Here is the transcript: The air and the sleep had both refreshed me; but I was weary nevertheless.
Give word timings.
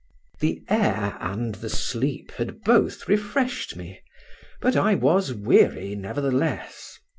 The 0.39 0.63
air 0.67 1.15
and 1.19 1.53
the 1.53 1.69
sleep 1.69 2.31
had 2.31 2.63
both 2.63 3.07
refreshed 3.07 3.75
me; 3.75 4.01
but 4.59 4.75
I 4.75 4.95
was 4.95 5.31
weary 5.31 5.93
nevertheless. 5.93 6.97